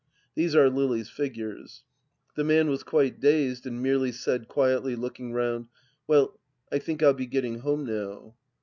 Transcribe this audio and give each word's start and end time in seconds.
These 0.33 0.55
are 0.55 0.67
Lily's 0.67 1.11
figures. 1.11 1.83
The 2.35 2.43
man 2.43 2.69
was 2.71 2.81
quite 2.81 3.19
dazed 3.19 3.67
and 3.67 3.83
merely 3.83 4.11
said, 4.11 4.47
quietly, 4.47 4.95
looking 4.95 5.31
round:" 5.31 5.67
Well, 6.07 6.39
I 6.71 6.79
think 6.79 7.03
I'll 7.03 7.13
be 7.13 7.27
getting 7.27 7.59
home 7.59 7.85
now." 7.85 8.33